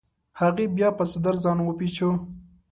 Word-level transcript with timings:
هغې 0.39 0.65
بیا 0.75 0.89
په 0.97 1.03
څادر 1.11 1.35
ځان 1.43 1.57
وپیچوه. 1.61 2.13